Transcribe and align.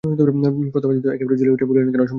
প্রতাপাদিত্য 0.73 1.07
একেবারে 1.15 1.37
জ্বলিয়া 1.39 1.55
উঠিয়া 1.55 1.69
বলিলেন, 1.69 1.85
কেন 1.85 1.93
সম্ভব 1.93 2.01
নয়? 2.05 2.09